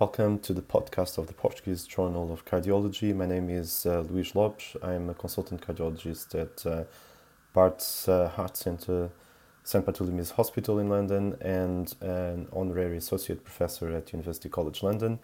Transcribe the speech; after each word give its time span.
Welcome 0.00 0.38
to 0.40 0.52
the 0.52 0.62
podcast 0.62 1.18
of 1.18 1.26
the 1.26 1.32
Portuguese 1.32 1.82
Journal 1.82 2.32
of 2.32 2.44
Cardiology. 2.44 3.12
My 3.12 3.26
name 3.26 3.50
is 3.50 3.84
uh, 3.84 4.04
Luís 4.04 4.32
Lopes. 4.36 4.76
I'm 4.80 5.10
a 5.10 5.14
consultant 5.14 5.66
cardiologist 5.66 6.36
at 6.36 6.64
uh, 6.64 6.84
Bart's 7.52 8.08
uh, 8.08 8.28
Heart 8.28 8.56
Centre, 8.56 9.10
St. 9.64 9.84
Bartholomew's 9.84 10.30
Hospital 10.30 10.78
in 10.78 10.88
London, 10.88 11.36
and 11.40 11.96
an 12.00 12.46
honorary 12.52 12.96
associate 12.96 13.42
professor 13.42 13.92
at 13.92 14.12
University 14.12 14.48
College 14.48 14.84
London. 14.84 15.18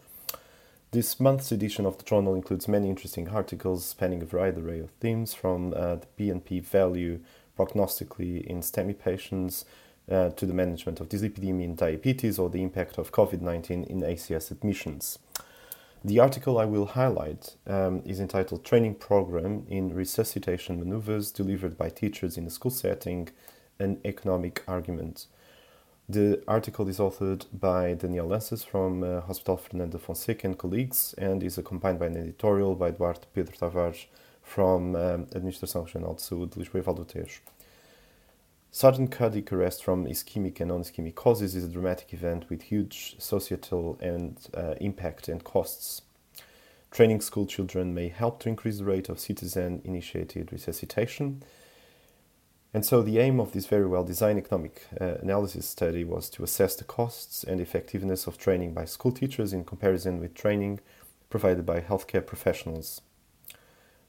This 0.91 1.20
month's 1.20 1.52
edition 1.52 1.86
of 1.86 1.98
the 1.98 2.04
journal 2.04 2.34
includes 2.34 2.66
many 2.66 2.91
interesting 2.91 3.29
articles 3.29 3.86
spanning 3.86 4.25
a 4.25 4.36
wide 4.36 4.59
array 4.59 4.80
of 4.80 4.91
themes 4.98 5.34
from 5.34 5.72
uh, 5.72 5.98
the 5.98 6.06
BNP 6.18 6.64
value 6.64 7.20
prognostically 7.56 8.45
in 8.45 8.61
STEMI 8.61 8.98
patients 8.98 9.64
uh, 10.11 10.30
to 10.30 10.46
the 10.46 10.55
management 10.55 11.00
of 11.00 11.09
dyslipidemia 11.09 11.64
in 11.64 11.75
diabetes 11.75 12.39
or 12.39 12.50
the 12.50 12.62
impact 12.62 12.98
of 12.98 13.12
COVID 13.12 13.41
19 13.41 13.84
in 13.84 14.00
ACS 14.00 14.50
admissions. 14.50 15.18
The 16.04 16.21
article 16.21 16.58
I 16.58 16.67
will 16.67 16.85
highlight 16.85 17.57
um, 17.67 18.03
is 18.04 18.21
entitled 18.21 18.62
Training 18.62 18.96
Program 18.96 19.64
in 19.71 19.95
Resuscitation 19.95 20.79
Maneuvers 20.79 21.31
Delivered 21.31 21.79
by 21.79 21.89
Teachers 21.89 22.36
in 22.36 22.46
a 22.46 22.50
School 22.50 22.71
Setting 22.71 23.31
An 23.79 23.98
Economic 24.04 24.62
Argument. 24.68 25.26
The 26.07 26.43
article 26.46 26.86
is 26.89 26.98
authored 26.98 27.46
by 27.59 27.95
Daniel 27.95 28.26
Lances 28.26 28.62
from 28.62 29.03
uh, 29.03 29.23
Hospital 29.23 29.57
Fernando 29.57 29.96
Fonseca 29.96 30.46
and 30.46 30.59
colleagues 30.59 31.14
and 31.17 31.43
is 31.43 31.57
accompanied 31.57 31.98
by 31.98 32.06
an 32.06 32.19
editorial 32.19 32.75
by 32.75 32.89
Eduardo 32.89 33.23
Pedro 33.33 33.55
Tavares 33.55 34.05
from 34.42 34.95
um, 34.95 35.25
Administração 35.34 35.84
Regional 35.84 36.12
de 36.12 36.20
Saúde 36.20 36.50
de 36.50 36.59
Lisboa 36.59 36.81
e 36.81 36.83
Vale 36.83 36.98
do 36.98 37.05
Tejo. 37.06 37.41
Sudden 38.77 39.06
cardiac 39.06 39.52
arrest 39.52 39.84
from 39.84 40.05
ischemic 40.05 40.58
and 40.58 40.70
non-ischemic 40.70 41.14
causes 41.14 41.55
is 41.55 41.62
a 41.62 41.69
dramatic 41.69 42.12
event 42.12 42.50
with 42.50 42.60
huge 42.60 43.14
societal 43.20 43.97
and 44.00 44.36
uh, 44.52 44.74
impact 44.80 45.28
and 45.28 45.44
costs. 45.44 46.02
Training 46.91 47.20
school 47.20 47.47
children 47.47 47.94
may 47.94 48.08
help 48.08 48.41
to 48.41 48.48
increase 48.48 48.78
the 48.78 48.84
rate 48.84 49.08
of 49.08 49.20
citizen-initiated 49.20 50.50
resuscitation. 50.53 51.44
And 52.75 52.84
so 52.84 53.00
the 53.00 53.20
aim 53.20 53.39
of 53.39 53.53
this 53.53 53.66
very 53.66 53.86
well-designed 53.86 54.41
economic 54.41 54.88
uh, 55.00 55.19
analysis 55.22 55.66
study 55.66 56.03
was 56.03 56.28
to 56.31 56.42
assess 56.42 56.75
the 56.75 56.83
costs 56.83 57.44
and 57.44 57.61
effectiveness 57.61 58.27
of 58.27 58.38
training 58.38 58.75
by 58.75 58.86
school 58.86 59.12
teachers 59.12 59.53
in 59.53 59.62
comparison 59.64 60.19
with 60.19 60.34
training 60.34 60.81
provided 61.31 61.64
by 61.64 61.78
healthcare 61.78 62.27
professionals. 62.27 63.03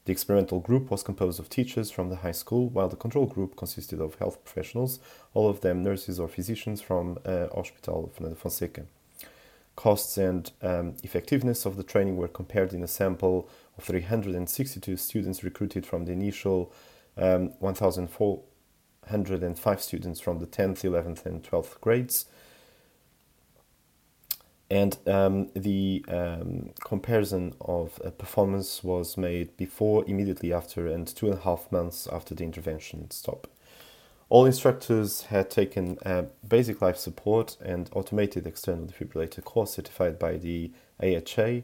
The 0.06 0.12
experimental 0.12 0.60
group 0.60 0.90
was 0.90 1.02
composed 1.02 1.38
of 1.40 1.50
teachers 1.50 1.90
from 1.90 2.08
the 2.10 2.16
high 2.16 2.30
school, 2.30 2.68
while 2.68 2.88
the 2.88 2.94
control 2.94 3.26
group 3.26 3.56
consisted 3.56 4.00
of 4.00 4.14
health 4.14 4.44
professionals, 4.44 5.00
all 5.34 5.50
of 5.50 5.62
them 5.62 5.82
nurses 5.82 6.20
or 6.20 6.28
physicians 6.28 6.80
from 6.80 7.18
uh, 7.24 7.48
Hospital 7.52 8.12
Fernando 8.14 8.36
Fonseca. 8.36 8.86
Costs 9.74 10.16
and 10.16 10.52
um, 10.62 10.94
effectiveness 11.02 11.66
of 11.66 11.76
the 11.76 11.82
training 11.82 12.16
were 12.16 12.28
compared 12.28 12.72
in 12.72 12.84
a 12.84 12.88
sample 12.88 13.48
of 13.76 13.82
362 13.82 14.96
students 14.96 15.42
recruited 15.42 15.84
from 15.84 16.04
the 16.04 16.12
initial 16.12 16.72
um, 17.16 17.48
1,405 17.58 19.82
students 19.82 20.20
from 20.20 20.38
the 20.38 20.46
10th, 20.46 20.82
11th, 20.82 21.26
and 21.26 21.42
12th 21.42 21.80
grades 21.80 22.26
and 24.68 24.98
um, 25.06 25.48
the 25.54 26.04
um, 26.08 26.70
comparison 26.80 27.54
of 27.60 28.00
uh, 28.04 28.10
performance 28.10 28.82
was 28.82 29.16
made 29.16 29.56
before, 29.56 30.04
immediately 30.06 30.52
after, 30.52 30.88
and 30.88 31.06
two 31.06 31.26
and 31.26 31.36
a 31.38 31.42
half 31.42 31.70
months 31.70 32.08
after 32.10 32.34
the 32.34 32.42
intervention 32.42 33.10
stop. 33.10 33.46
All 34.28 34.44
instructors 34.44 35.22
had 35.22 35.50
taken 35.50 35.98
uh, 36.04 36.24
basic 36.46 36.82
life 36.82 36.96
support 36.96 37.56
and 37.64 37.88
automated 37.92 38.44
external 38.44 38.86
defibrillator 38.86 39.44
course 39.44 39.74
certified 39.74 40.18
by 40.18 40.36
the 40.36 40.72
AHA 41.00 41.62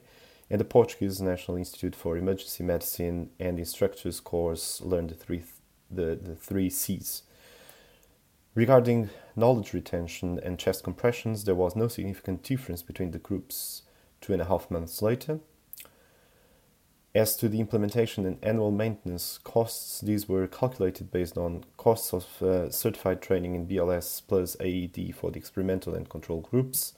and 0.49 0.61
the 0.61 0.65
Portuguese 0.65 1.21
National 1.21 1.57
Institute 1.57 1.97
for 1.97 2.17
Emergency 2.17 2.63
Medicine 2.63 3.31
and 3.41 3.59
instructors 3.59 4.21
course 4.21 4.81
learned 4.81 5.11
the 5.11 5.15
three, 5.15 5.43
the, 5.91 6.15
the 6.15 6.37
three 6.37 6.71
C's 6.71 7.25
Regarding 8.55 9.09
knowledge 9.35 9.73
retention 9.73 10.39
and 10.43 10.59
chest 10.59 10.85
compressions, 10.85 11.45
there 11.45 11.55
was 11.55 11.75
no 11.75 11.89
significant 11.89 12.43
difference 12.43 12.83
between 12.83 13.13
the 13.13 13.19
groups 13.19 13.83
two 14.21 14.35
and 14.35 14.43
a 14.43 14.45
half 14.45 14.71
months 14.71 15.01
later. 15.01 15.41
As 17.15 17.35
to 17.37 17.49
the 17.49 17.61
implementation 17.61 18.27
and 18.27 18.39
annual 18.43 18.71
maintenance 18.71 19.39
costs, 19.43 20.03
these 20.03 20.29
were 20.29 20.47
calculated 20.47 21.11
based 21.11 21.39
on 21.39 21.65
costs 21.79 22.13
of 22.13 22.43
uh, 22.43 22.71
certified 22.71 23.23
training 23.23 23.55
in 23.55 23.67
BLS 23.67 24.21
plus 24.27 24.57
AED 24.61 25.15
for 25.15 25.31
the 25.31 25.39
experimental 25.39 25.95
and 25.95 26.09
control 26.09 26.41
groups, 26.41 26.93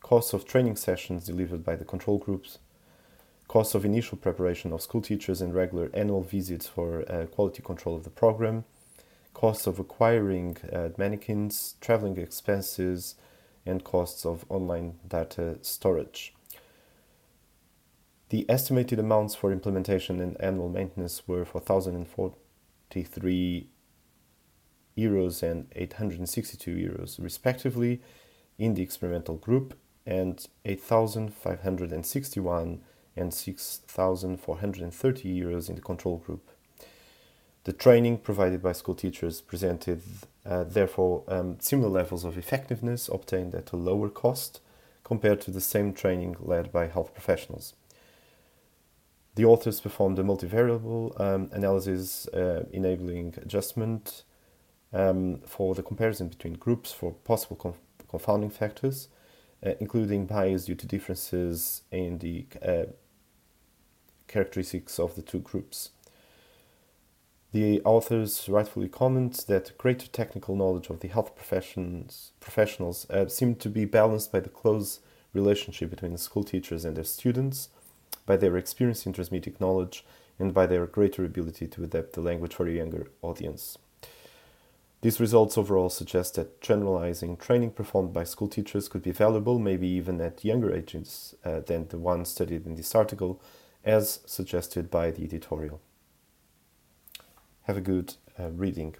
costs 0.00 0.32
of 0.32 0.44
training 0.44 0.76
sessions 0.76 1.26
delivered 1.26 1.64
by 1.64 1.74
the 1.74 1.84
control 1.84 2.18
groups, 2.18 2.58
costs 3.48 3.74
of 3.74 3.84
initial 3.84 4.18
preparation 4.18 4.72
of 4.72 4.82
school 4.82 5.02
teachers 5.02 5.40
and 5.40 5.54
regular 5.54 5.90
annual 5.92 6.22
visits 6.22 6.68
for 6.68 7.04
uh, 7.10 7.26
quality 7.26 7.62
control 7.62 7.96
of 7.96 8.04
the 8.04 8.10
program, 8.10 8.64
costs 9.44 9.66
of 9.66 9.78
acquiring 9.78 10.56
uh, 10.72 10.88
mannequins, 10.96 11.74
traveling 11.82 12.16
expenses, 12.16 13.16
and 13.66 13.84
costs 13.84 14.24
of 14.24 14.46
online 14.48 14.94
data 15.06 15.58
storage. 15.60 16.32
The 18.30 18.48
estimated 18.48 18.98
amounts 18.98 19.34
for 19.34 19.52
implementation 19.52 20.18
and 20.18 20.40
annual 20.40 20.70
maintenance 20.70 21.28
were 21.28 21.44
4,043 21.44 23.68
euros 24.96 25.42
and 25.42 25.66
862 25.76 26.70
euros, 26.70 27.22
respectively, 27.22 28.00
in 28.56 28.72
the 28.72 28.82
experimental 28.82 29.36
group, 29.36 29.74
and 30.06 30.46
8,561 30.64 32.80
and 33.14 33.34
6,430 33.34 35.40
euros 35.42 35.68
in 35.68 35.74
the 35.74 35.82
control 35.82 36.16
group. 36.16 36.48
The 37.64 37.72
training 37.72 38.18
provided 38.18 38.62
by 38.62 38.72
school 38.72 38.94
teachers 38.94 39.40
presented, 39.40 40.02
uh, 40.44 40.64
therefore, 40.64 41.24
um, 41.28 41.56
similar 41.60 41.88
levels 41.88 42.24
of 42.24 42.36
effectiveness 42.36 43.08
obtained 43.08 43.54
at 43.54 43.72
a 43.72 43.76
lower 43.76 44.10
cost 44.10 44.60
compared 45.02 45.40
to 45.42 45.50
the 45.50 45.62
same 45.62 45.94
training 45.94 46.36
led 46.40 46.70
by 46.70 46.88
health 46.88 47.14
professionals. 47.14 47.72
The 49.34 49.46
authors 49.46 49.80
performed 49.80 50.18
a 50.18 50.22
multivariable 50.22 51.18
um, 51.18 51.48
analysis 51.52 52.28
uh, 52.28 52.64
enabling 52.70 53.34
adjustment 53.38 54.24
um, 54.92 55.40
for 55.46 55.74
the 55.74 55.82
comparison 55.82 56.28
between 56.28 56.54
groups 56.54 56.92
for 56.92 57.12
possible 57.12 57.56
conf- 57.56 57.78
confounding 58.08 58.50
factors, 58.50 59.08
uh, 59.64 59.72
including 59.80 60.26
bias 60.26 60.66
due 60.66 60.74
to 60.74 60.86
differences 60.86 61.82
in 61.90 62.18
the 62.18 62.46
uh, 62.62 62.84
characteristics 64.28 65.00
of 65.00 65.16
the 65.16 65.22
two 65.22 65.40
groups. 65.40 65.90
The 67.54 67.80
authors 67.84 68.48
rightfully 68.48 68.88
comment 68.88 69.44
that 69.46 69.78
greater 69.78 70.08
technical 70.08 70.56
knowledge 70.56 70.90
of 70.90 70.98
the 70.98 71.06
health 71.06 71.36
professions, 71.36 72.32
professionals 72.40 73.08
uh, 73.08 73.28
seemed 73.28 73.60
to 73.60 73.68
be 73.68 73.84
balanced 73.84 74.32
by 74.32 74.40
the 74.40 74.48
close 74.48 74.98
relationship 75.32 75.90
between 75.90 76.10
the 76.10 76.18
school 76.18 76.42
teachers 76.42 76.84
and 76.84 76.96
their 76.96 77.04
students, 77.04 77.68
by 78.26 78.36
their 78.36 78.56
experience 78.56 79.06
in 79.06 79.12
transmitting 79.12 79.54
knowledge, 79.60 80.04
and 80.36 80.52
by 80.52 80.66
their 80.66 80.84
greater 80.84 81.24
ability 81.24 81.68
to 81.68 81.84
adapt 81.84 82.14
the 82.14 82.20
language 82.20 82.52
for 82.52 82.66
a 82.66 82.72
younger 82.72 83.06
audience. 83.22 83.78
These 85.02 85.20
results 85.20 85.56
overall 85.56 85.90
suggest 85.90 86.34
that 86.34 86.60
generalizing 86.60 87.36
training 87.36 87.70
performed 87.70 88.12
by 88.12 88.24
school 88.24 88.48
teachers 88.48 88.88
could 88.88 89.04
be 89.04 89.12
valuable, 89.12 89.60
maybe 89.60 89.86
even 89.86 90.20
at 90.20 90.44
younger 90.44 90.74
ages 90.74 91.36
uh, 91.44 91.60
than 91.60 91.86
the 91.86 91.98
one 91.98 92.24
studied 92.24 92.66
in 92.66 92.74
this 92.74 92.96
article, 92.96 93.40
as 93.84 94.18
suggested 94.26 94.90
by 94.90 95.12
the 95.12 95.22
editorial. 95.22 95.80
Have 97.64 97.78
a 97.78 97.80
good 97.80 98.16
uh, 98.38 98.50
reading. 98.50 98.94